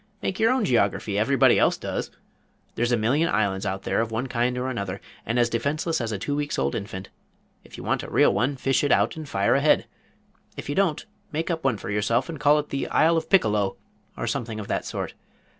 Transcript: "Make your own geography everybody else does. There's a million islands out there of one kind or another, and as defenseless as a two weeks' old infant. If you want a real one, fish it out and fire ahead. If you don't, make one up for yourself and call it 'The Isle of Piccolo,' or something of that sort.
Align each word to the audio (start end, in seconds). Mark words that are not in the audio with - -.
"Make 0.23 0.39
your 0.39 0.51
own 0.51 0.65
geography 0.65 1.15
everybody 1.19 1.59
else 1.59 1.77
does. 1.77 2.09
There's 2.73 2.91
a 2.91 2.97
million 2.97 3.29
islands 3.29 3.67
out 3.67 3.83
there 3.83 4.01
of 4.01 4.09
one 4.09 4.25
kind 4.25 4.57
or 4.57 4.67
another, 4.67 4.99
and 5.27 5.37
as 5.37 5.47
defenseless 5.47 6.01
as 6.01 6.11
a 6.11 6.17
two 6.17 6.35
weeks' 6.35 6.57
old 6.57 6.73
infant. 6.73 7.09
If 7.63 7.77
you 7.77 7.83
want 7.83 8.01
a 8.01 8.09
real 8.09 8.33
one, 8.33 8.55
fish 8.55 8.83
it 8.83 8.91
out 8.91 9.15
and 9.15 9.29
fire 9.29 9.53
ahead. 9.53 9.85
If 10.57 10.69
you 10.69 10.73
don't, 10.73 11.05
make 11.31 11.49
one 11.51 11.75
up 11.75 11.79
for 11.79 11.91
yourself 11.91 12.29
and 12.29 12.39
call 12.39 12.57
it 12.57 12.69
'The 12.69 12.87
Isle 12.87 13.15
of 13.15 13.29
Piccolo,' 13.29 13.77
or 14.17 14.25
something 14.25 14.59
of 14.59 14.67
that 14.69 14.85
sort. 14.85 15.13